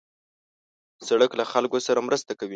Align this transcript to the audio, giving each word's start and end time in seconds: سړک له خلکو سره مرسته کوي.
سړک 1.07 1.31
له 1.39 1.45
خلکو 1.51 1.77
سره 1.87 2.05
مرسته 2.07 2.31
کوي. 2.39 2.49